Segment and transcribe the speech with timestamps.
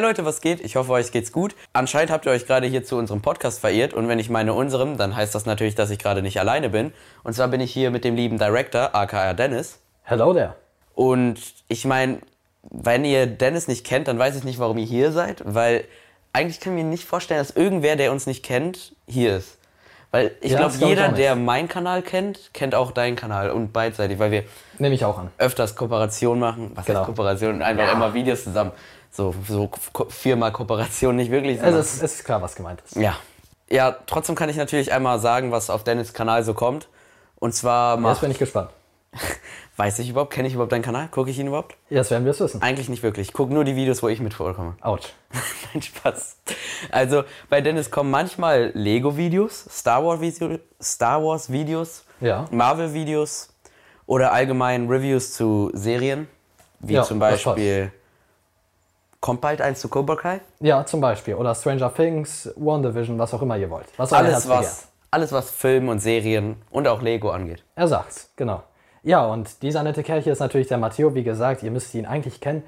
[0.00, 0.62] Hey Leute, was geht?
[0.62, 1.54] Ich hoffe, euch geht's gut.
[1.74, 4.96] Anscheinend habt ihr euch gerade hier zu unserem Podcast verirrt und wenn ich meine unserem,
[4.96, 6.94] dann heißt das natürlich, dass ich gerade nicht alleine bin.
[7.22, 9.78] Und zwar bin ich hier mit dem lieben Director, aka Dennis.
[10.04, 10.54] Hello there.
[10.94, 12.20] Und ich meine,
[12.62, 15.84] wenn ihr Dennis nicht kennt, dann weiß ich nicht, warum ihr hier seid, weil
[16.32, 19.58] eigentlich können wir nicht vorstellen, dass irgendwer, der uns nicht kennt, hier ist.
[20.12, 21.18] Weil ich Ja, glaube, ich jeder, nicht.
[21.18, 24.44] der meinen Kanal kennt, kennt auch deinen Kanal und beidseitig, weil wir
[24.78, 25.30] Nehme ich auch an.
[25.36, 26.72] öfters Kooperation machen.
[26.74, 27.00] Was Genau.
[27.00, 27.60] heißt Kooperation?
[27.60, 28.72] Einfach immer Videos zusammen.
[29.10, 31.56] So, so Ko- viermal Kooperation, nicht wirklich.
[31.56, 32.96] Es sondern- ist, es ist klar, was gemeint ist.
[32.96, 33.16] ja.
[33.72, 36.88] Ja, trotzdem kann ich natürlich einmal sagen, was auf Dennis Kanal so kommt.
[37.36, 38.68] Und zwar Jetzt macht, bin ich gespannt.
[39.76, 41.06] weiß ich überhaupt, kenne ich überhaupt deinen Kanal?
[41.08, 41.76] Gucke ich ihn überhaupt?
[41.88, 42.60] Jetzt werden wir es wissen.
[42.62, 43.28] Eigentlich nicht wirklich.
[43.28, 44.74] Ich gucke nur die Videos, wo ich mit vorkomme.
[44.80, 45.06] Autsch.
[45.72, 46.36] Nein, Spaß.
[46.90, 52.46] Also bei Dennis kommen manchmal Lego-Videos, Star Wars Video, Star Wars Videos, Ja.
[52.50, 53.50] Marvel Videos
[54.06, 56.26] oder allgemein Reviews zu Serien,
[56.80, 57.44] wie Ja, zum das.
[57.44, 57.92] Beispiel
[59.20, 60.40] kommt bald eins zu Cobra Kai.
[60.60, 61.34] Ja, zum Beispiel.
[61.34, 63.86] Oder Stranger Things, WandaVision, was auch immer ihr wollt.
[63.96, 64.60] Was Alles begehrt.
[64.64, 67.62] was, alles was Film und Serien und auch Lego angeht.
[67.74, 68.62] Er sagt's, genau.
[69.02, 71.14] Ja, und dieser nette Kerl hier ist natürlich der Matteo.
[71.14, 72.62] Wie gesagt, ihr müsst ihn eigentlich kennen.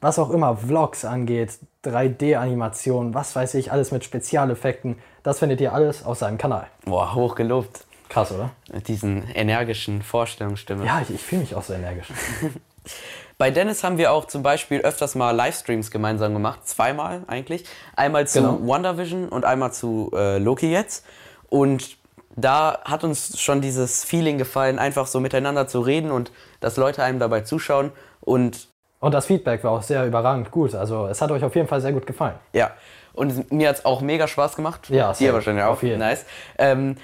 [0.00, 5.72] Was auch immer Vlogs angeht, 3D-Animationen, was weiß ich, alles mit Spezialeffekten, das findet ihr
[5.72, 6.66] alles auf seinem Kanal.
[6.84, 7.84] Boah, hochgelobt.
[8.08, 8.50] Krass, oder?
[8.72, 10.84] Mit diesen energischen Vorstellungsstimme.
[10.84, 12.08] Ja, ich, ich fühle mich auch so energisch.
[13.38, 16.66] Bei Dennis haben wir auch zum Beispiel öfters mal Livestreams gemeinsam gemacht.
[16.66, 17.64] Zweimal eigentlich.
[17.94, 18.58] Einmal zu Genau.
[18.66, 21.04] WandaVision und einmal zu äh, Loki jetzt.
[21.50, 21.98] Und
[22.34, 27.02] da hat uns schon dieses Feeling gefallen, einfach so miteinander zu reden und dass Leute
[27.02, 27.92] einem dabei zuschauen.
[28.20, 28.68] Und
[29.00, 30.74] Und das Feedback war auch sehr überragend gut.
[30.74, 32.36] Also es hat euch auf jeden Fall sehr gut gefallen.
[32.52, 32.70] ja,
[33.12, 34.90] und mir hat es auch mega Spaß gemacht.
[34.90, 35.82] Ja, dir sehr, wahrscheinlich auf auch.
[35.82, 35.98] jeden.
[36.00, 36.26] Nice.
[36.58, 36.96] Ähm,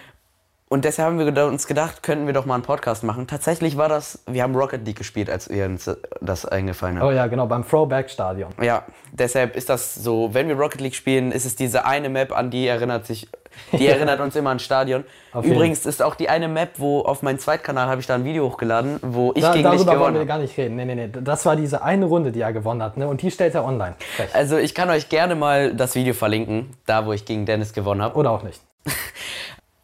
[0.72, 3.26] und deshalb haben wir uns gedacht, könnten wir doch mal einen Podcast machen.
[3.26, 5.90] Tatsächlich war das, wir haben Rocket League gespielt, als wir uns
[6.22, 7.08] das eingefallen haben.
[7.08, 8.52] Oh ja, genau, beim Throwback-Stadion.
[8.62, 12.34] Ja, deshalb ist das so, wenn wir Rocket League spielen, ist es diese eine Map,
[12.34, 13.28] an die erinnert sich,
[13.72, 15.04] die erinnert uns immer an Stadion.
[15.34, 15.56] Auf jeden.
[15.56, 18.48] Übrigens ist auch die eine Map, wo auf meinem Zweitkanal habe ich da ein Video
[18.48, 20.26] hochgeladen, wo ich Da, gegen dich darüber wollen gewonnen wir habe.
[20.26, 20.76] gar nicht reden.
[20.76, 21.10] Nee, nee, nee.
[21.20, 22.96] Das war diese eine Runde, die er gewonnen hat.
[22.96, 23.06] Ne?
[23.08, 23.94] Und die stellt er online.
[24.16, 24.34] Frech.
[24.34, 28.00] Also ich kann euch gerne mal das Video verlinken, da wo ich gegen Dennis gewonnen
[28.00, 28.16] habe.
[28.16, 28.62] Oder auch nicht.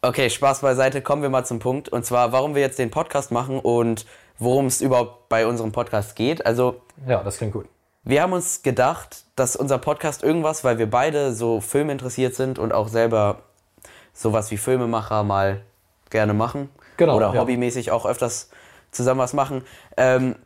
[0.01, 1.89] Okay, Spaß beiseite, kommen wir mal zum Punkt.
[1.89, 4.07] Und zwar, warum wir jetzt den Podcast machen und
[4.39, 6.47] worum es überhaupt bei unserem Podcast geht.
[6.47, 7.67] Also Ja, das klingt gut.
[8.05, 12.61] Wir haben uns gedacht, dass unser Podcast irgendwas, weil wir beide so Film interessiert sind
[12.61, 13.41] und auch selber
[14.13, 15.63] sowas wie Filmemacher mal
[16.11, 16.71] gerne machen.
[16.97, 17.41] Genau, Oder ja.
[17.41, 18.51] hobbymäßig auch öfters
[18.93, 19.65] zusammen was machen.
[19.97, 20.37] Ähm,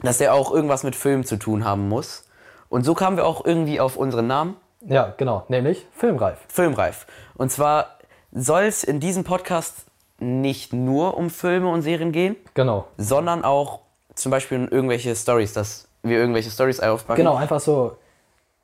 [0.00, 2.28] dass der auch irgendwas mit Film zu tun haben muss.
[2.68, 5.44] Und so kamen wir auch irgendwie auf unseren Namen, Ja, genau.
[5.48, 6.38] Nämlich filmreif.
[6.48, 7.06] Filmreif.
[7.34, 7.98] Und zwar
[8.32, 9.84] soll es in diesem Podcast
[10.18, 12.86] nicht nur um Filme und Serien gehen, Genau.
[12.96, 13.80] sondern auch
[14.14, 17.16] zum Beispiel um irgendwelche Stories, dass wir irgendwelche Stories aufpacken.
[17.24, 17.96] Genau, einfach so.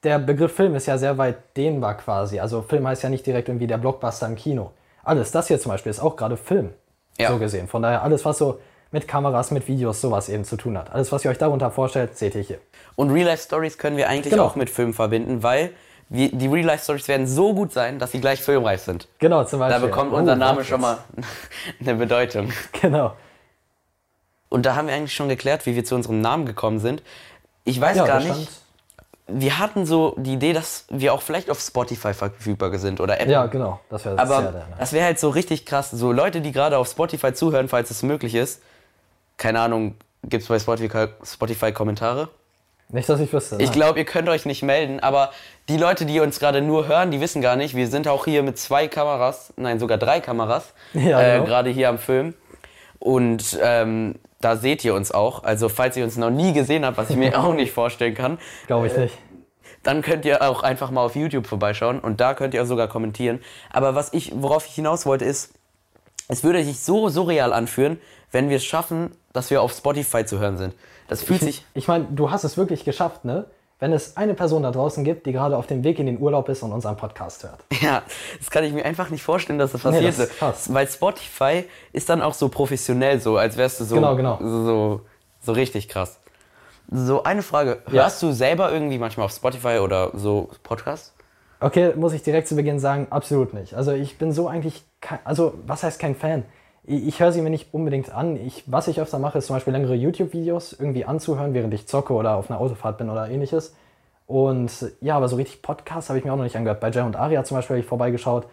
[0.05, 2.39] Der Begriff Film ist ja sehr weit dehnbar quasi.
[2.39, 4.71] Also Film heißt ja nicht direkt irgendwie der Blockbuster im Kino.
[5.03, 6.71] Alles, das hier zum Beispiel ist auch gerade Film.
[7.19, 7.31] Ja.
[7.31, 7.67] So gesehen.
[7.67, 8.61] Von daher alles, was so
[8.93, 10.93] mit Kameras, mit Videos, sowas eben zu tun hat.
[10.93, 12.59] Alles, was ihr euch darunter vorstellt, seht ihr hier.
[12.95, 14.45] Und Real-Life-Stories können wir eigentlich Genau.
[14.45, 15.71] auch mit Film verbinden, weil
[16.11, 19.09] wir, die Real-Life-Stories werden so gut sein, dass sie gleich filmreif sind.
[19.19, 19.89] Genau, zum Da Beispiel.
[19.89, 20.99] bekommt Oh, unser Name warte schon mal
[21.81, 22.53] eine Bedeutung.
[22.81, 23.15] Genau.
[24.49, 27.03] Und da haben wir eigentlich schon geklärt, wie wir zu unserem Namen gekommen sind.
[27.65, 28.35] Ich weiß Ja, gar da nicht.
[28.35, 28.63] stand-
[29.43, 33.31] Wir hatten so die Idee, dass wir auch vielleicht auf Spotify verfügbar sind oder Apple.
[33.33, 33.79] Ja, genau.
[33.91, 34.63] Das wäre Aber sehr, nice.
[34.79, 35.91] das wäre halt so richtig krass.
[35.91, 38.63] So Leute, die gerade auf Spotify zuhören, falls es möglich ist.
[39.37, 42.29] Keine Ahnung, gibt es bei Spotify, Spotify Kommentare?
[42.91, 43.57] Nicht, dass ich wüsste.
[43.61, 45.31] Ich glaube, ihr könnt euch nicht melden, aber
[45.69, 48.43] die Leute, die uns gerade nur hören, die wissen gar nicht, wir sind auch hier
[48.43, 51.45] mit zwei Kameras, nein, sogar drei Kameras, Ja, äh, genau.
[51.47, 52.35] gerade hier am Film.
[52.99, 55.45] Und ähm, da seht ihr uns auch.
[55.45, 58.39] Also, falls ihr uns noch nie gesehen habt, was ich mir auch nicht vorstellen kann,
[58.67, 59.15] Glaube ich nicht.
[59.83, 62.89] dann könnt ihr auch einfach mal auf YouTube vorbeischauen und da könnt ihr auch sogar
[62.89, 63.41] kommentieren.
[63.71, 65.53] Aber was ich, worauf ich hinaus wollte, ist,
[66.29, 68.01] es würde sich so surreal anfühlen,
[68.33, 70.75] wenn wir es schaffen, dass wir auf Spotify zu hören sind.
[71.09, 71.65] Das fühlt sich.
[71.75, 73.47] Ich meine, du hast es wirklich geschafft, ne?
[73.81, 76.49] Wenn es eine Person da draußen gibt, die gerade auf dem Weg in den Urlaub
[76.49, 77.61] ist und unseren Podcast hört.
[77.81, 78.03] Ja,
[78.39, 80.09] das kann ich mir einfach nicht vorstellen, dass das Nee, passiert.
[80.09, 80.75] das ist krass.
[80.75, 84.39] Weil Spotify ist dann auch so professionell, so als wärst du so, Genau, genau.
[84.41, 85.01] so, so,
[85.41, 86.19] so richtig krass.
[86.91, 87.83] So, eine Frage.
[87.93, 88.03] Ja.
[88.05, 91.15] Hörst du selber irgendwie manchmal auf Spotify oder so Podcasts?
[91.61, 93.75] Okay, muss ich direkt zu Beginn sagen, absolut nicht.
[93.75, 96.45] Also ich bin so eigentlich, kein, also was heißt kein Fan?
[96.91, 98.37] Ich, höre sie mir nicht unbedingt an.
[98.37, 102.15] Ich, was ich öfter mache, ist zum Beispiel längere YouTube-Videos irgendwie anzuhören, während ich zocke
[102.15, 103.77] oder auf einer Autofahrt bin oder ähnliches.
[104.27, 104.71] Und
[105.03, 106.81] ja, aber so richtig Podcasts habe ich mir auch noch nicht angehört.
[106.81, 108.47] Bei Jay und Aria zum Beispiel habe ich vorbeigeschaut.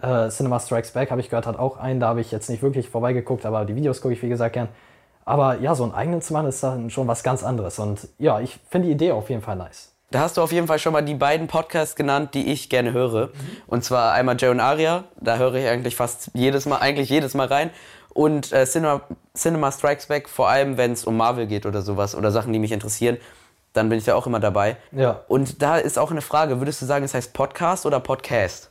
[0.00, 1.98] Äh, Cinema Strikes Back habe ich gehört, hat auch einen.
[1.98, 4.68] Da habe ich jetzt nicht wirklich vorbeigeguckt, aber die Videos gucke ich wie gesagt gern.
[5.24, 7.80] Aber ja, so einen eigenen zu machen ist dann schon was ganz anderes.
[7.80, 9.92] Und ja, ich finde die Idee auf jeden Fall nice.
[10.10, 12.92] Da hast du auf jeden Fall schon mal die beiden Podcasts genannt, die ich gerne
[12.92, 13.30] höre.
[13.68, 17.34] Und zwar einmal Jay und Aria, da höre ich eigentlich fast jedes Mal, eigentlich jedes
[17.34, 17.70] Mal rein.
[18.12, 19.02] Und äh, Cinema,
[19.36, 22.58] Cinema Strikes Back, vor allem wenn es um Marvel geht oder sowas oder Sachen, die
[22.58, 23.18] mich interessieren,
[23.72, 24.76] dann bin ich da auch immer dabei.
[24.90, 25.20] Ja.
[25.28, 28.69] Und da ist auch eine Frage, würdest du sagen, es heißt Podcast oder Podcast?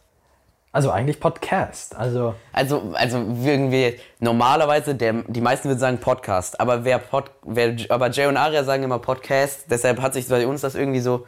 [0.72, 1.96] Also eigentlich Podcast.
[1.96, 7.76] Also Also, also irgendwie normalerweise, der, die meisten würden sagen Podcast, aber wer Pod, wer,
[7.90, 11.26] aber Jay und Aria sagen immer Podcast, deshalb hat sich bei uns das irgendwie so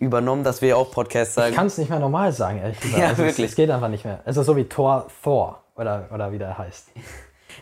[0.00, 1.54] übernommen, dass wir auch Podcast ich sagen.
[1.54, 3.00] kann es nicht mehr normal sagen, ehrlich gesagt.
[3.00, 3.44] Ja, also wirklich.
[3.46, 4.20] Es, es geht einfach nicht mehr.
[4.24, 6.88] Also so wie Thor, Thor oder, oder wie der heißt.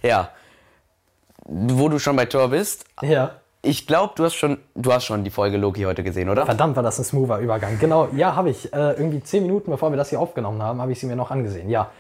[0.03, 0.31] Ja.
[1.45, 3.33] Wo du schon bei Tor bist, Ja.
[3.63, 6.47] Ich glaube, du hast schon, du hast schon die Folge Loki heute gesehen, oder?
[6.47, 7.79] Verdammt, war das ein smoother Übergang.
[7.79, 8.73] Genau, ja, habe ich.
[8.73, 11.31] Äh, irgendwie zehn Minuten bevor wir das hier aufgenommen haben, habe ich sie mir noch
[11.31, 11.69] angesehen.
[11.69, 11.91] Ja.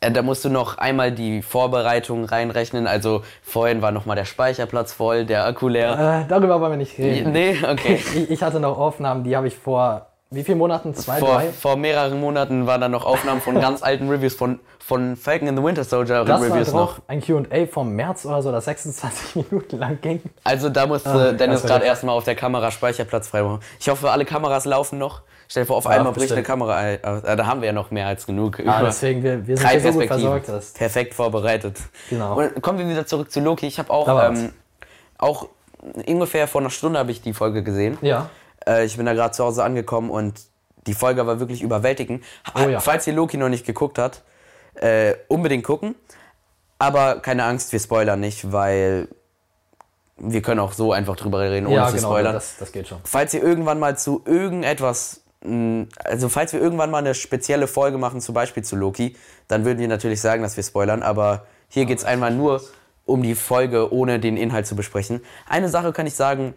[0.00, 2.86] Äh, da musst du noch einmal die Vorbereitung reinrechnen.
[2.86, 6.24] Also vorhin war noch mal der Speicherplatz voll, der Akku leer.
[6.24, 7.32] Äh, darüber wollen wir nicht reden.
[7.32, 7.94] Nee, okay.
[8.14, 10.94] Ich, ich hatte noch Aufnahmen, die habe ich vor wie vielen Monaten?
[10.94, 11.48] Zwei, Vor, drei?
[11.52, 15.58] vor mehreren Monaten waren da noch Aufnahmen von ganz alten Reviews von, von Falcon and
[15.58, 17.02] the Winter Soldier Das war Reviews drauf noch.
[17.08, 20.20] ein Q&A vom März oder so, das 26 Minuten lang ging.
[20.44, 21.90] Also da musste Ah, Dennis krass, gerade ja.
[21.92, 23.60] erstmal auf der Kamera Speicherplatz freimachen.
[23.80, 25.22] Ich hoffe, alle Kameras laufen noch.
[25.50, 26.42] Stell dir vor, auf einmal bricht eine.
[26.42, 26.94] Kamera ein.
[27.02, 28.60] Äh, Da haben wir ja noch mehr als genug.
[28.66, 30.48] Ah, deswegen, wir, wir sind drei so gut versorgt.
[30.50, 31.78] Das, Perfekt vorbereitet.
[32.10, 32.38] Genau.
[32.38, 33.66] Und kommen wir wieder zurück zu Loki.
[33.66, 34.52] Ich habe auch, ähm,
[35.16, 35.48] auch
[36.06, 37.96] ungefähr vor einer Stunde habe ich die Folge gesehen.
[38.02, 38.28] ja,
[38.68, 40.40] Äh, ich bin da gerade zu Hause angekommen und
[40.86, 42.24] die Folge war wirklich überwältigend.
[42.54, 42.80] Oh ja.
[42.80, 44.22] Falls ihr Loki noch nicht geguckt habt,
[44.74, 45.94] äh, unbedingt gucken.
[46.78, 49.08] Aber keine Angst, wir spoilern nicht, weil
[50.16, 52.34] wir können auch so einfach drüber reden, ohne ja zu genau, spoilern.
[52.34, 52.98] das, das geht schon.
[53.04, 57.98] Falls ihr irgendwann mal zu irgendetwas, mh, also falls wir irgendwann mal eine spezielle Folge
[57.98, 59.16] machen, zum Beispiel zu Loki,
[59.48, 62.62] dann würden wir natürlich sagen, dass wir spoilern, aber hier geht es einmal nur
[63.04, 65.22] um die Folge, ohne den Inhalt zu besprechen.
[65.48, 66.54] Eine Sache kann ich sagen,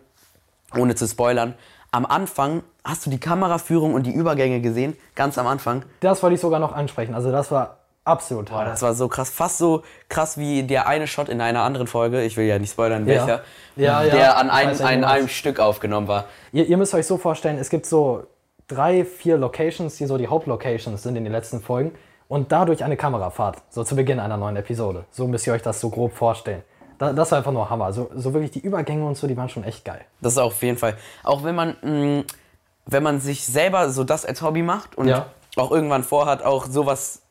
[0.76, 1.56] ohne zu spoilern.
[1.94, 5.84] Am Anfang hast du die Kameraführung und die Übergänge gesehen, ganz am Anfang.
[6.00, 7.14] Das wollte ich sogar noch ansprechen.
[7.14, 8.64] Also das war absolut toll.
[8.64, 12.24] Das war so krass, fast so krass wie der eine Shot in einer anderen Folge,
[12.24, 13.14] ich will ja nicht spoilern, Ja.
[13.16, 13.42] welcher,
[13.76, 15.28] Ja, ja, der an ich einem, an einem.
[15.28, 16.26] Stück aufgenommen war.
[16.54, 18.24] Ihr, ihr müsst euch so vorstellen, es gibt so
[18.68, 21.92] drei, vier Locations, die so die Hauptlocations sind in den letzten Folgen
[22.30, 25.04] und dadurch eine Kamerafahrt, so zu Beginn einer neuen Episode.
[25.12, 26.64] So müsst ihr euch das so grob vorstellen.
[27.02, 27.92] Da, das war einfach nur Hammer.
[27.94, 30.02] So, so wirklich die Übergänge und so, die waren schon echt geil.
[30.22, 30.96] Das ist auf jeden Fall.
[31.24, 32.24] Auch wenn man, mh,
[32.86, 35.26] wenn man sich selber so das als Hobby macht und Ja.
[35.56, 37.24] auch irgendwann vorhat, auch sowas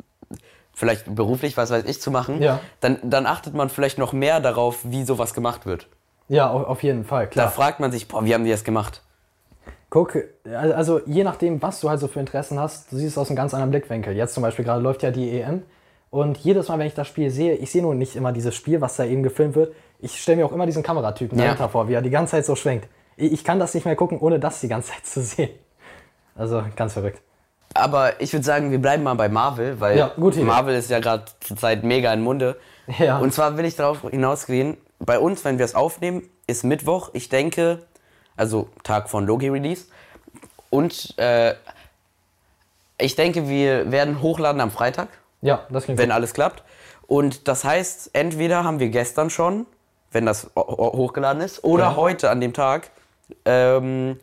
[0.75, 2.59] vielleicht beruflich, was weiß ich, zu machen, Ja.
[2.81, 5.87] dann, dann achtet man vielleicht noch mehr darauf, wie sowas gemacht wird.
[6.27, 7.51] Ja, auf, jeden Fall, Da klar.
[7.51, 9.03] fragt man sich, boah, wie haben die das gemacht?
[9.89, 13.19] Guck, al- also je nachdem, was du halt so für Interessen hast, du siehst es
[13.19, 14.17] aus einem ganz anderen Blickwinkel.
[14.17, 15.63] Jetzt zum Beispiel gerade läuft ja die EM
[16.11, 18.81] und jedes Mal, wenn ich das Spiel sehe, ich sehe nur nicht immer dieses Spiel,
[18.81, 19.75] was da eben gefilmt wird.
[20.01, 21.45] Ich stelle mir auch immer diesen Kameratypen Ja.
[21.47, 22.89] dahinter vor, wie er die ganze Zeit so schwenkt.
[23.17, 25.51] Ich kann das nicht mehr gucken, ohne das die ganze Zeit zu sehen.
[26.35, 27.21] Also ganz verrückt.
[27.75, 30.13] Aber ich würde sagen, wir bleiben mal bei Marvel, weil Ja.
[30.17, 32.57] Marvel ist ja gerade zurzeit mega in Munde.
[32.99, 33.19] Ja.
[33.19, 37.29] Und zwar will ich darauf hinausgehen, bei uns, wenn wir es aufnehmen, ist Mittwoch, ich
[37.29, 37.87] denke,
[38.37, 39.85] also Tag von Loki-Release.
[40.71, 41.55] Und äh,
[42.99, 45.09] ich denke, wir werden hochladen am Freitag,
[45.43, 46.15] Ja, das klingt wenn gut.
[46.15, 46.63] alles klappt.
[47.07, 49.67] Und das heißt, entweder haben wir gestern schon,
[50.13, 51.97] wenn das ho- ho- hochgeladen ist, oder Ja.
[51.97, 52.91] heute an dem Tag
[53.45, 54.19] ähm,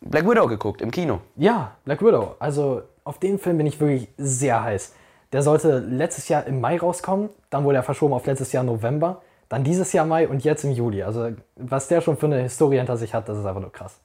[0.00, 1.20] Black Widow geguckt im Kino.
[1.36, 2.36] Ja, Black Widow.
[2.38, 4.94] Also auf den Film bin ich wirklich sehr heiß.
[5.32, 9.20] Der sollte letztes Jahr im Mai rauskommen, dann wurde er verschoben auf letztes Jahr November,
[9.48, 11.02] dann dieses Jahr Mai und jetzt im Juli.
[11.02, 13.98] Also was der schon für eine Historie hinter sich hat, das ist einfach nur krass.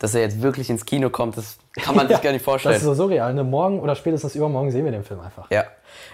[0.00, 2.72] Dass er jetzt wirklich ins Kino kommt, das kann man sich gar nicht vorstellen.
[2.74, 3.32] Das ist so surreal.
[3.34, 3.44] Ne?
[3.44, 5.48] Morgen oder spätestens übermorgen sehen wir den Film einfach.
[5.50, 5.64] ja.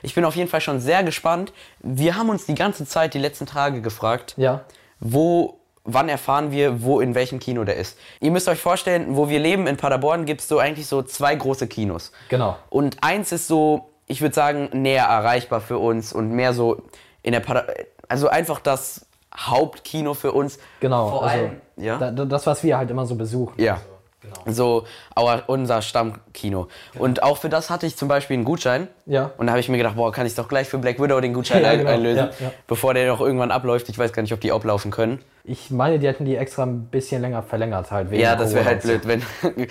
[0.03, 1.53] Ich bin auf jeden Fall schon sehr gespannt.
[1.81, 4.63] Wir haben uns die ganze Zeit, die letzten Tage gefragt, Ja.
[5.01, 7.99] wo, wann erfahren wir, wo in welchem Kino der ist.
[8.21, 11.35] Ihr müsst euch vorstellen, wo wir leben, in Paderborn, gibt es so eigentlich so zwei
[11.35, 12.13] große Kinos.
[12.31, 12.57] Genau.
[12.71, 16.83] Und eins ist so, ich würde sagen, näher erreichbar für uns und mehr so
[17.23, 17.67] in der Pader
[18.09, 19.05] also einfach das
[19.39, 20.59] Hauptkino für uns.
[20.81, 21.09] Genau.
[21.11, 21.99] Vor also, allem, ja.
[21.99, 23.61] da, das, was wir halt immer so besuchen.
[23.61, 23.81] Ja.
[24.23, 24.37] Genau.
[24.47, 24.85] So
[25.17, 26.67] our, unser Stammkino.
[26.99, 28.89] Und auch für das hatte ich zum Beispiel einen Gutschein.
[29.05, 29.31] Ja.
[29.37, 31.33] Und da habe ich mir gedacht, boah, kann ich doch gleich für Black Widow den
[31.33, 31.91] Gutschein Ja, genau.
[31.91, 32.53] einlösen, Ja, ja.
[32.67, 33.89] bevor der noch irgendwann abläuft.
[33.89, 35.21] Ich weiß gar nicht, ob die ablaufen können.
[35.45, 38.11] Ich meine, die hätten die extra ein bisschen länger verlängert halt.
[38.11, 39.23] Wegen Ja, das wäre halt blöd, wenn.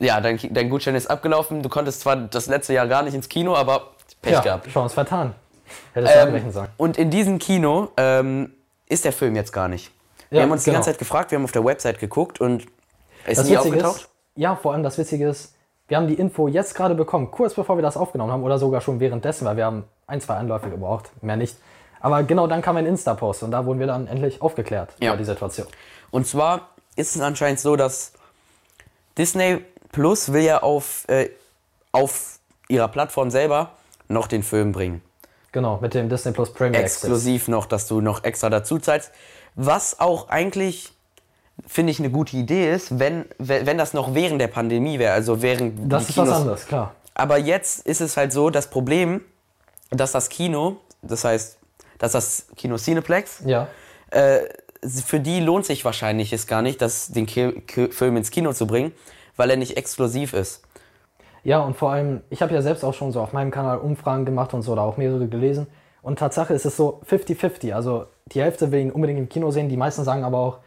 [0.00, 1.62] Ja, dein, dein Gutschein ist abgelaufen.
[1.62, 3.90] Du konntest zwar das letzte Jahr gar nicht ins Kino, aber.
[4.22, 4.68] Pech Ja, gehabt.
[4.72, 5.34] Chance vertan.
[5.92, 6.68] Hättest du Ähm, abbrechen sollen.
[6.78, 8.52] und in diesem Kino ähm,
[8.88, 9.90] ist der Film jetzt gar nicht.
[10.30, 10.76] Wir Ja, haben uns die genau.
[10.78, 12.66] ganze Zeit gefragt, wir haben auf der Website geguckt und
[13.26, 14.00] ist Das nie Witzige aufgetaucht.
[14.02, 15.54] ist, ja, vor allem das Witzige ist,
[15.88, 18.80] wir haben die Info jetzt gerade bekommen, kurz bevor wir das aufgenommen haben oder sogar
[18.80, 21.56] schon währenddessen, weil wir haben ein, zwei Anläufe gebraucht, mehr nicht.
[22.00, 25.10] Aber genau dann kam ein Insta-Post und da wurden wir dann endlich aufgeklärt Ja.
[25.10, 25.66] über die Situation.
[26.10, 28.12] Und zwar ist es anscheinend so, dass
[29.16, 31.30] Disney Plus will ja auf, äh,
[31.92, 33.70] auf ihrer Plattform selber
[34.08, 35.02] noch den Film bringen.
[35.58, 36.98] Genau, mit dem Disney Plus Premier Access.
[37.02, 39.10] Exklusiv noch, dass du noch extra dazu zahlst.
[39.56, 40.92] Was auch eigentlich,
[41.66, 45.12] finde ich, eine gute Idee ist, wenn, wenn das noch während der Pandemie wäre.
[45.14, 46.94] Also während Das ist was Kinos- anderes, klar.
[47.14, 49.20] Aber jetzt ist es halt so, das Problem,
[49.90, 51.58] dass das Kino, das heißt,
[51.98, 53.66] dass das Kino Cineplex, Ja.
[54.12, 54.42] äh,
[55.04, 58.52] für die lohnt sich wahrscheinlich es gar nicht, das, den Ki Ki Film ins Kino
[58.52, 58.92] zu bringen,
[59.36, 60.62] weil er nicht exklusiv ist.
[61.44, 64.24] Ja, und vor allem, ich habe ja selbst auch schon so auf meinem Kanal Umfragen
[64.24, 65.66] gemacht und so, da auch mehrere gelesen.
[66.02, 67.74] Und Tatsache ist es so 50-50.
[67.74, 70.58] Also die Hälfte will ihn unbedingt im Kino sehen, die meisten sagen aber auch,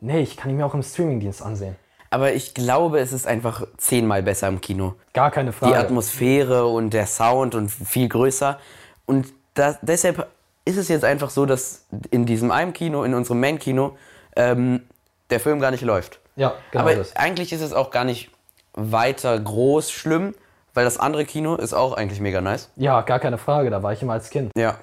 [0.00, 1.76] nee, ich kann ihn mir auch im Streamingdienst ansehen.
[2.10, 4.94] Aber ich glaube, es ist einfach zehnmal besser im Kino.
[5.14, 5.78] Gar keine Die Frage.
[5.78, 8.58] Atmosphäre und der Sound und viel größer.
[9.06, 10.28] Und da, deshalb
[10.64, 13.96] ist es jetzt einfach so, dass in diesem einen Kino, in unserem Main-Kino,
[14.36, 14.82] ähm,
[15.30, 16.20] der Film gar nicht läuft.
[16.36, 17.16] ja, genau Aber das.
[17.16, 18.30] eigentlich ist es auch gar nicht
[18.74, 20.34] weiter groß schlimm,
[20.74, 22.70] weil das andere Kino ist auch eigentlich mega nice.
[22.76, 24.52] Ja, gar keine Frage, da war ich immer als Kind.
[24.56, 24.78] Ja.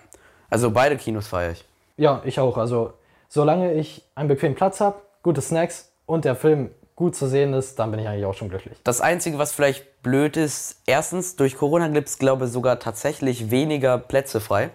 [0.49, 1.65] Also beide Kinos feiere ich.
[1.97, 2.57] Ja, ich auch.
[2.57, 2.93] Also
[3.27, 7.79] solange ich einen bequemen Platz habe, gute Snacks und der Film gut zu sehen ist,
[7.79, 8.77] dann bin ich eigentlich auch schon glücklich.
[8.83, 13.51] Das Einzige, was vielleicht blöd ist, erstens, durch Corona gibt es, glaube ich, sogar tatsächlich
[13.51, 14.71] weniger Plätze frei.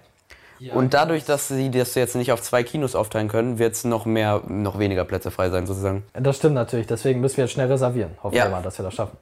[0.73, 4.06] Und dadurch, dass sie das jetzt nicht auf zwei Kinos aufteilen können, wird es noch
[4.06, 6.04] mehr, noch weniger Plätze frei sein, sozusagen.
[6.14, 8.12] Das stimmt natürlich, deswegen müssen wir jetzt schnell reservieren.
[8.23, 8.44] Hoffen Ja.
[8.44, 9.16] wir mal, dass wir das schaffen.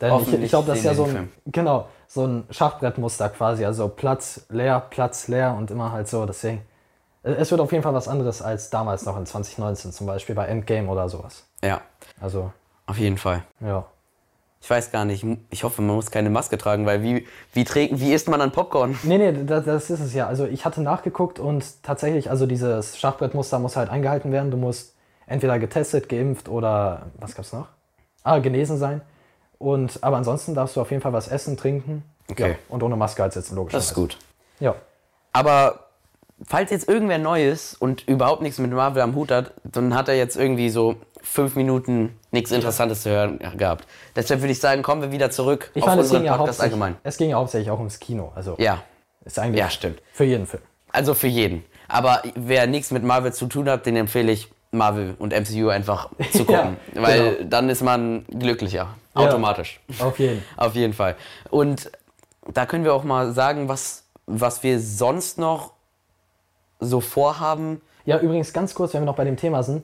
[0.00, 3.64] Denn ich, ich glaube, das ist ja so ein, genau, so ein Schachbrettmuster quasi.
[3.64, 6.24] Also Platz leer, Platz leer und immer halt so.
[6.24, 6.62] Deswegen,
[7.24, 10.34] äh, es wird auf jeden Fall was anderes als damals noch in 2019, zum Beispiel
[10.36, 11.44] bei Endgame oder sowas.
[11.64, 11.80] Ja,
[12.20, 12.52] Also,
[12.86, 13.42] auf jeden Fall.
[13.60, 13.84] ja.
[14.60, 18.00] Ich weiß gar nicht, ich hoffe, man muss keine Maske tragen, weil wie, wie, trägt,
[18.00, 18.98] wie isst man dann Popcorn?
[19.04, 20.26] Nee, nee, das, das ist es ja.
[20.26, 24.50] Also ich hatte nachgeguckt und tatsächlich, also dieses Schachbrettmuster muss halt eingehalten werden.
[24.50, 24.94] Du musst
[25.26, 27.68] entweder getestet, geimpft oder was gab's noch?
[28.24, 29.00] Ah, genesen sein.
[29.58, 32.02] Und aber ansonsten darfst du auf jeden Fall was essen, trinken.
[32.30, 32.50] Okay.
[32.50, 33.72] Ja, und ohne Maske halt sitzen, logisch.
[33.72, 34.18] Das ist gut.
[34.60, 34.74] Ja.
[35.32, 35.86] Aber
[36.46, 40.08] falls jetzt irgendwer neu ist und überhaupt nichts mit Marvel am Hut hat, dann hat
[40.08, 43.86] er jetzt irgendwie so fünf Minuten nichts Interessantes zu hören gehabt.
[44.16, 46.60] Deshalb würde ich sagen, kommen wir wieder zurück Ich auf es ging, unseren ja Podcast
[46.60, 46.96] allgemein.
[47.02, 48.32] es ging ja hauptsächlich auch ums Kino.
[48.34, 48.82] Also Ja,
[49.24, 50.02] ist eigentlich ja, stimmt.
[50.12, 50.62] für jeden Film.
[50.92, 51.64] Also für jeden.
[51.88, 56.10] Aber wer nichts mit Marvel zu tun hat, den empfehle ich, Marvel und MCU einfach
[56.32, 56.76] zu gucken.
[56.94, 57.48] Ja, weil genau.
[57.48, 58.88] dann ist man glücklicher.
[59.16, 59.22] Ja.
[59.22, 59.80] Automatisch.
[59.98, 60.44] Auf jeden.
[60.58, 61.16] Auf jeden Fall.
[61.50, 61.90] Und
[62.52, 65.72] da können wir auch mal sagen, was, was wir sonst noch
[66.80, 67.80] so vorhaben.
[68.04, 69.82] Ja, übrigens ganz kurz, wenn wir noch bei dem Thema sind,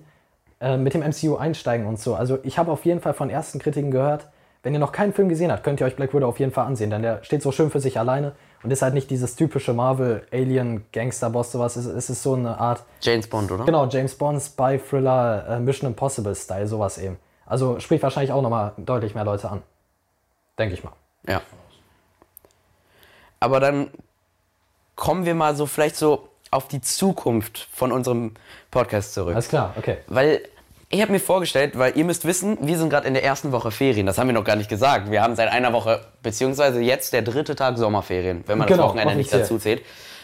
[0.60, 2.14] äh, mit dem MCU einsteigen und so.
[2.14, 4.28] Also ich habe auf jeden Fall von ersten Kritiken gehört,
[4.62, 6.66] wenn ihr noch keinen Film gesehen habt, könnt ihr euch Black Widow auf jeden Fall
[6.66, 8.32] ansehen, denn der steht so schön für sich alleine
[8.62, 11.76] und ist halt nicht dieses typische Marvel Alien Gangster Boss sowas.
[11.76, 13.66] Es, es ist so eine Art James Bond, oder?
[13.66, 17.18] genau James Bond Spy Thriller äh, Mission Impossible Style sowas eben.
[17.44, 19.62] Also spricht wahrscheinlich auch nochmal deutlich mehr Leute an,
[20.58, 20.94] denke ich mal.
[21.28, 21.42] Ja.
[23.38, 23.90] Aber dann
[24.96, 28.32] kommen wir mal so vielleicht so auf die Zukunft von unserem
[28.70, 29.34] Podcast zurück.
[29.34, 29.98] Alles klar, okay.
[30.06, 30.40] Weil
[30.90, 33.70] ich habe mir vorgestellt, weil ihr müsst wissen, wir sind gerade in der ersten Woche
[33.70, 34.06] Ferien.
[34.06, 35.10] Das haben wir noch gar nicht gesagt.
[35.10, 38.88] Wir haben seit einer Woche, beziehungsweise jetzt der dritte Tag Sommerferien, wenn man Genau, das
[38.90, 39.82] Wochenende nicht dazu zählt.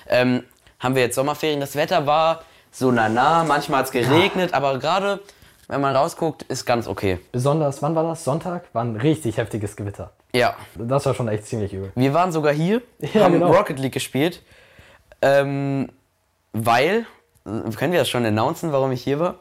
[0.08, 0.44] Ähm,
[0.78, 1.60] haben wir jetzt Sommerferien.
[1.60, 5.18] Das Wetter war so na na, manchmal hat es geregnet, aber gerade,
[5.66, 7.18] wenn man rausguckt, ist ganz okay.
[7.32, 8.22] Besonders, wann war das?
[8.22, 8.64] Sonntag?
[8.72, 10.12] War ein richtig heftiges Gewitter.
[10.32, 11.90] Ja, Das war schon echt ziemlich übel.
[11.96, 13.52] wir waren sogar hier, Ja, haben genau.
[13.52, 14.42] Rocket League gespielt,
[15.22, 15.88] ähm,
[16.52, 17.06] weil,
[17.44, 19.36] können wir das schon announcen, warum ich hier war?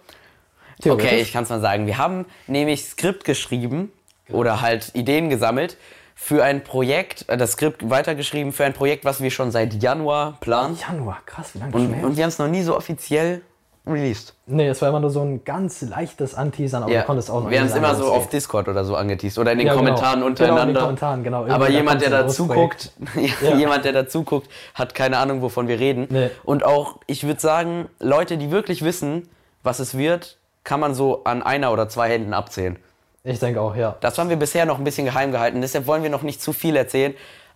[0.85, 1.87] Okay, ich kann es mal sagen.
[1.87, 3.91] Wir haben nämlich Skript geschrieben
[4.29, 5.77] oder halt Ideen gesammelt
[6.15, 10.37] für ein Projekt, äh, das Skript weitergeschrieben für ein Projekt, was wir schon seit Januar
[10.41, 10.77] planen.
[10.77, 12.05] Januar, krass, wie lange schon Und, her?
[12.05, 13.41] und wir haben es noch nie so offiziell
[13.89, 14.33] released.
[14.45, 17.01] Nee, es war immer nur so ein ganz leichtes Anteasern, aber Ja.
[17.01, 18.29] du konntest auch noch Wir haben es immer so auf.
[18.29, 19.85] Discord oder so angeteased oder in den Ja, genau.
[19.85, 20.79] Kommentaren Genau, in den untereinander.
[20.81, 21.37] Kommentaren, genau.
[21.39, 22.91] Aber Irgendwer jemand, der kommt da so ein zuguckt,
[23.41, 23.55] Ja.
[23.55, 26.07] jemand, der da zuguckt, hat keine Ahnung, wovon wir reden.
[26.09, 26.29] Nee.
[26.43, 29.27] Und auch, ich würde sagen, Leute, die wirklich wissen,
[29.63, 32.77] was es wird, kann man so an einer oder zwei Händen abzählen.
[33.23, 33.95] Ich denke auch, ja.
[34.01, 36.53] Das haben wir bisher noch ein bisschen geheim gehalten, deshalb wollen wir noch nicht zu
[36.53, 37.13] viel erzählen.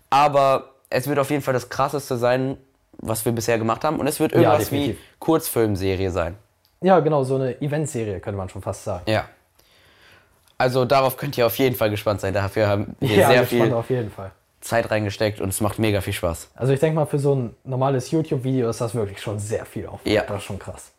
[0.09, 2.57] Aber es wird auf jeden Fall das krasseste sein,
[3.05, 4.00] was wir bisher gemacht haben.
[4.00, 5.03] Und es wird irgendwas wie definitiv.
[5.19, 6.36] Kurzfilmserie sein.
[6.81, 9.03] Ja, genau, so eine Eventserie könnte man schon fast sagen.
[9.10, 9.25] Ja.
[10.57, 12.33] Also darauf könnt ihr auf jeden Fall gespannt sein.
[12.33, 14.31] Dafür haben wir Ja, sehr viel auf jeden Fall.
[14.62, 16.50] Zeit reingesteckt und es macht mega viel Spaß.
[16.55, 19.86] Also ich denke mal, für so ein normales YouTube-Video ist das wirklich schon sehr viel
[19.88, 20.07] Aufwand.
[20.07, 20.22] Ja.
[20.24, 20.91] Das ist schon krass.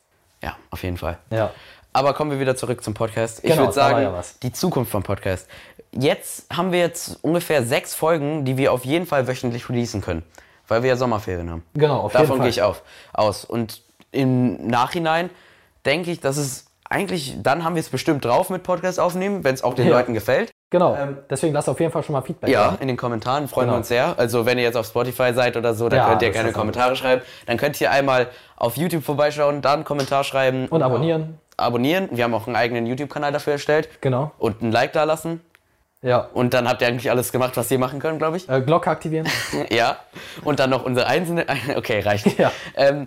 [0.42, 1.16] Ja, auf jeden Fall.
[1.30, 1.50] Ja.
[1.94, 3.38] Aber kommen wir wieder zurück zum Podcast.
[3.42, 4.38] Ich Genau, würde da war sagen, ja was.
[4.40, 5.48] die Zukunft vom Podcast.
[5.92, 10.24] Jetzt haben wir jetzt ungefähr sechs Folgen, die wir auf jeden Fall wöchentlich releasen können,
[10.68, 11.62] weil wir ja Sommerferien haben.
[11.74, 12.44] Genau, auf jeden Davon Fall.
[12.46, 13.44] gehe ich auf, aus.
[13.44, 15.30] Und im Nachhinein
[15.84, 19.54] denke ich, dass es eigentlich, dann haben wir es bestimmt drauf mit Podcast aufnehmen, wenn
[19.54, 19.96] es auch den Ja.
[19.98, 20.50] Leuten gefällt.
[20.70, 20.96] Genau.
[21.30, 22.50] deswegen lasst auf jeden Fall schon mal Feedback.
[22.50, 22.76] Ja, da.
[22.80, 23.74] in den Kommentaren freuen Genau.
[23.74, 24.18] wir uns sehr.
[24.18, 26.96] Also wenn ihr jetzt auf Spotify seid oder so, dann Ja, könnt ihr gerne Kommentare
[26.96, 27.22] schreiben.
[27.46, 30.66] Dann könnt ihr einmal auf YouTube vorbeischauen, dann einen Kommentar schreiben.
[30.66, 31.38] Und abonnieren.
[31.56, 32.08] Abonnieren.
[32.10, 33.88] Wir haben auch einen eigenen YouTube-Kanal dafür erstellt.
[34.00, 34.32] Genau.
[34.38, 35.40] Und ein Like da lassen.
[36.04, 36.28] Ja.
[36.34, 38.46] Und dann habt ihr eigentlich alles gemacht, was ihr machen könnt, glaube ich.
[38.48, 39.26] Äh, Glocke aktivieren.
[39.70, 39.96] Ja.
[40.44, 41.46] Und dann noch unsere einzelne.
[41.76, 42.38] Okay, reicht.
[42.38, 42.52] Ja.
[42.76, 43.06] Ähm,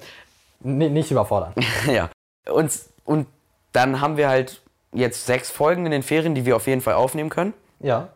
[0.63, 1.53] N nicht überfordern.
[1.87, 2.09] ja.
[2.51, 2.71] Und,
[3.05, 3.27] und
[3.71, 4.61] dann haben wir halt
[4.93, 7.53] jetzt sechs Folgen in den Ferien, die wir auf jeden Fall aufnehmen können.
[7.79, 8.09] Ja.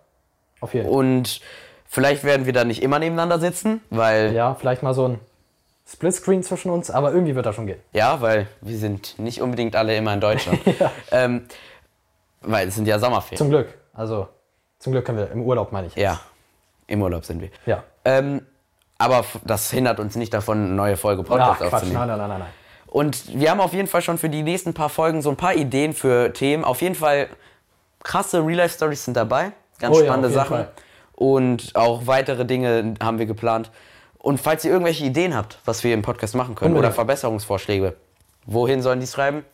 [0.61, 0.95] Auf jeden Fall.
[0.95, 1.41] Und
[1.87, 5.19] vielleicht werden wir dann nicht immer nebeneinander sitzen, weil Ja, vielleicht mal so ein
[5.87, 7.79] Splitscreen zwischen uns, aber irgendwie wird das schon gehen.
[7.93, 10.59] Ja, weil wir sind nicht unbedingt alle immer in Deutschland.
[11.11, 11.45] ähm,
[12.41, 13.37] weil es sind ja Sommerferien.
[13.37, 13.77] Zum Glück.
[13.93, 14.27] Also,
[14.81, 15.95] zum Glück können wir im Urlaub, meine ich.
[15.95, 16.19] ja,
[16.87, 17.49] im Urlaub sind wir.
[17.65, 17.83] Ja.
[18.03, 18.45] Ähm,
[18.97, 21.73] aber das hindert uns nicht davon, eine neue Folge Ach, Podcast Quatsch.
[21.73, 21.99] aufzunehmen.
[21.99, 22.49] Nein, nein, nein, nein, nein.
[22.87, 25.55] Und wir haben auf jeden Fall schon für die nächsten paar Folgen so ein paar
[25.55, 26.65] Ideen für Themen.
[26.65, 27.29] Auf jeden Fall
[28.03, 29.53] krasse Real-Life-Stories sind dabei.
[29.79, 30.57] Ganz Oh ja, spannende jeden Sachen.
[30.57, 30.71] Fall.
[31.15, 33.71] Und auch weitere Dinge haben wir geplant.
[34.17, 36.91] Und falls ihr irgendwelche Ideen habt, was wir im Podcast machen können Unbedingt.
[36.91, 37.95] oder Verbesserungsvorschläge,
[38.45, 39.45] wohin sollen die schreiben?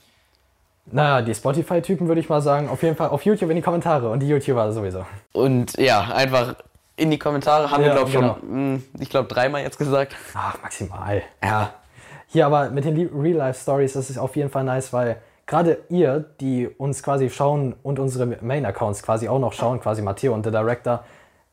[0.91, 4.09] Naja, die Spotify-Typen würde ich mal sagen, auf jeden Fall auf YouTube in die Kommentare
[4.09, 5.05] und die YouTuber sowieso.
[5.33, 6.55] Und ja, einfach
[6.95, 8.37] in die Kommentare haben wir, Ja, glaube ich, genau.
[8.39, 10.15] schon, mh, ich glaube, dreimal jetzt gesagt.
[10.33, 11.21] Ach, maximal.
[11.43, 11.73] Ja.
[12.27, 16.67] Hier aber mit den Real-Life-Stories, das ist auf jeden Fall nice, weil gerade ihr, die
[16.67, 21.03] uns quasi schauen und unsere Main-Accounts quasi auch noch schauen, quasi Matteo und der Director,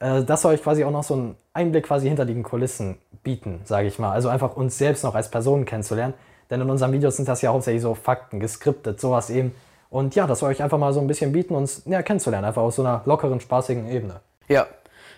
[0.01, 3.61] äh, das soll euch quasi auch noch so einen Einblick quasi hinter den Kulissen bieten,
[3.65, 4.13] sage ich mal.
[4.13, 6.15] Also einfach uns selbst noch als Personen kennenzulernen.
[6.51, 9.55] Denn in unseren Videos sind das ja hauptsächlich so Fakten, geskriptet, sowas eben.
[9.91, 12.63] Und ja, das soll euch einfach mal so ein bisschen bieten, uns ja, kennenzulernen, einfach
[12.63, 14.21] aus so einer lockeren, spaßigen Ebene.
[14.49, 14.67] Ja.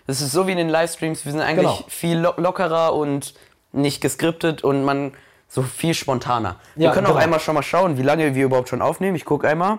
[0.07, 1.25] Das ist so wie in den Livestreams.
[1.25, 1.85] Wir sind eigentlich Genau.
[1.89, 3.35] viel lo lockerer und
[3.73, 5.13] nicht geskriptet und man
[5.49, 6.57] so viel spontaner.
[6.77, 7.23] Wir Ja, können auch genau.
[7.23, 9.17] einmal schon mal schauen, wie lange wir überhaupt schon aufnehmen.
[9.17, 9.79] Ich gucke einmal.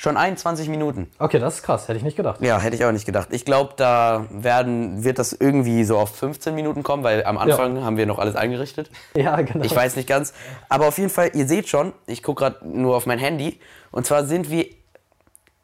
[0.00, 1.10] Schon 21 Minuten.
[1.18, 2.40] Okay, das ist krass, hätte ich nicht gedacht.
[2.40, 3.28] Ja, hätte ich auch nicht gedacht.
[3.32, 7.82] Ich glaube, da werden, wird das irgendwie so auf 15 Minuten kommen, weil am Anfang
[7.82, 8.90] haben wir noch alles eingerichtet.
[9.14, 9.64] Ja, genau.
[9.64, 10.32] Ich weiß nicht ganz.
[10.68, 13.58] Aber auf jeden Fall, ihr seht schon, ich gucke gerade nur auf mein Handy.
[13.90, 14.66] Und zwar sind wir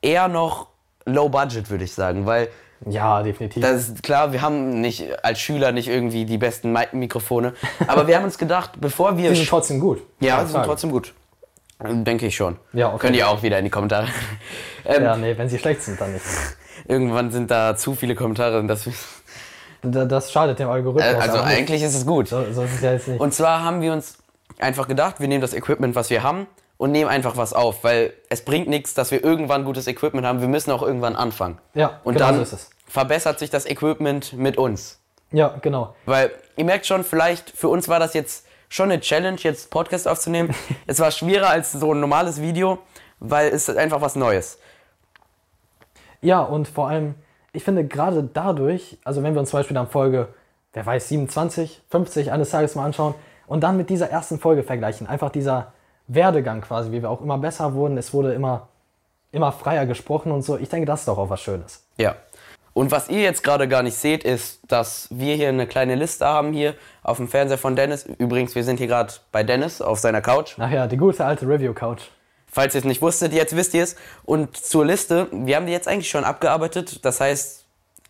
[0.03, 0.67] eher noch
[1.05, 2.27] low budget, würde ich sagen.
[2.27, 2.49] Weil
[2.91, 3.63] Ja, definitiv.
[3.63, 7.55] das ist klar, wir haben nicht als Schüler nicht irgendwie die besten Mi- Mikrofone.
[7.87, 9.31] Aber wir haben uns gedacht, bevor wir.
[9.31, 10.03] Die sind trotzdem gut.
[10.19, 11.15] ja, sie sind trotzdem gut.
[11.87, 12.57] Denke ich schon.
[12.73, 12.99] Ja, okay.
[12.99, 14.09] Könnt ihr auch wieder in die Kommentare.
[14.85, 16.25] ähm, Ja, nee, wenn sie schlecht sind, dann nicht.
[16.89, 18.65] Irgendwann sind da zu viele Kommentare.
[18.67, 18.93] Dass wir,
[19.83, 21.13] Da- Das schadet dem Algorithmus.
[21.15, 22.29] äh, also eigentlich ist es gut.
[22.29, 23.21] So, so ist es ja jetzt nicht.
[23.21, 24.17] Und zwar haben wir uns
[24.59, 28.13] einfach gedacht, wir nehmen das Equipment, was wir haben, und nehmen einfach was auf, weil
[28.31, 30.41] es bringt nichts, dass wir irgendwann gutes Equipment haben.
[30.41, 31.59] Wir müssen auch irgendwann anfangen.
[31.75, 32.71] Ja, und genau dann so ist es.
[32.87, 34.99] verbessert sich das Equipment mit uns.
[35.31, 35.95] ja, genau.
[36.07, 40.09] Weil ihr merkt schon, vielleicht für uns war das jetzt schon eine Challenge, jetzt Podcast
[40.09, 40.53] aufzunehmen.
[40.89, 42.81] es war schwerer als so ein normales Video,
[43.21, 44.59] weil es ist einfach was Neues.
[46.21, 47.15] Ja, und vor allem,
[47.53, 50.27] ich finde gerade dadurch, also wenn wir uns zum Beispiel dann Folge,
[50.73, 53.15] wer weiß, 27, 50 eines Tages mal anschauen
[53.47, 55.73] und dann mit dieser ersten Folge vergleichen, einfach dieser
[56.09, 58.69] Werdegang quasi, wie wir auch immer besser wurden, es wurde immer,
[59.31, 60.59] immer freier gesprochen und so.
[60.59, 61.87] Ich denke, das ist doch auch was Schönes.
[61.97, 62.17] Ja.
[62.75, 66.27] Und was ihr jetzt gerade gar nicht seht, ist, dass wir hier eine kleine Liste
[66.27, 68.05] haben hier auf dem Fernseher von Dennis.
[68.19, 70.57] Übrigens, wir sind hier gerade bei Dennis auf seiner Couch.
[70.59, 72.03] Ach ja, die gute alte Review-Couch.
[72.51, 73.95] Falls ihr es nicht wusstet, jetzt wisst ihr es.
[74.25, 77.05] Und zur Liste, wir haben die jetzt eigentlich schon abgearbeitet.
[77.05, 77.65] Das heißt,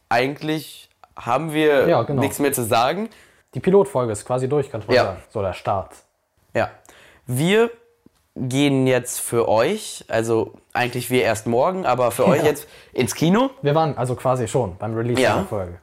[0.09, 2.21] eigentlich haben wir Ja, genau.
[2.23, 3.11] nichts mehr zu sagen.
[3.55, 5.05] Die Pilotfolge ist quasi durch, kann man Ja.
[5.05, 5.23] sagen.
[5.31, 5.93] So der Start.
[6.55, 6.71] Ja.
[7.27, 7.71] Wir
[8.37, 12.47] gehen jetzt für euch, also eigentlich wir erst morgen, aber für euch Ja.
[12.49, 13.51] jetzt ins Kino.
[13.63, 15.35] Wir waren also quasi schon beim Release Ja.
[15.37, 15.79] der Folge.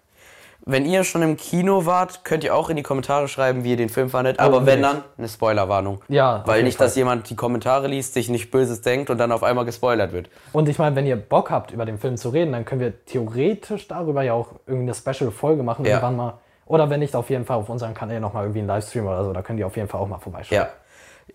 [0.64, 3.78] Wenn ihr schon im Kino wart, könnt ihr auch in die Kommentare schreiben, wie ihr
[3.78, 4.40] den Film fandet.
[4.40, 4.84] Aber wenn unbedingt.
[4.84, 6.02] dann, eine Spoilerwarnung.
[6.08, 6.86] Ja, Weil nicht, Fall.
[6.86, 10.30] dass jemand die Kommentare liest, sich nicht Böses denkt und dann auf einmal gespoilert wird.
[10.54, 13.06] Und ich meine, wenn ihr Bock habt, über den Film zu reden, dann können wir
[13.06, 15.94] theoretisch darüber ja auch irgendeine Special-Folge machen, Ja.
[15.94, 16.34] irgendwann mal.
[16.68, 19.34] Oder wenn nicht, auf jeden Fall auf unserem Kanal nochmal irgendwie einen Livestream oder so,
[19.34, 20.58] da könnt ihr auf jeden Fall auch mal vorbeischauen.
[20.60, 20.68] Ja.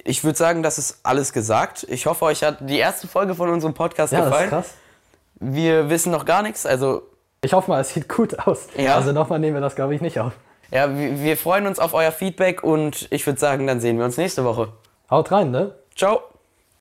[0.04, 1.86] Ich würde sagen, das ist alles gesagt.
[1.88, 4.50] Ich hoffe, euch hat die erste Folge von unserem Podcast Ja, das ist gefallen.
[4.50, 4.74] krass.
[5.40, 7.02] Wir wissen noch gar nichts, also
[7.42, 8.68] Ich hoffe mal, es sieht gut aus.
[8.76, 8.96] Ja.
[8.96, 10.32] Also nochmal nehmen wir das, glaube ich, nicht auf.
[10.70, 14.04] ja, wir, wir freuen uns auf euer Feedback und ich würde sagen, dann sehen wir
[14.04, 14.72] uns nächste Woche.
[15.10, 15.74] Haut rein, ne?
[15.94, 16.20] Ciao.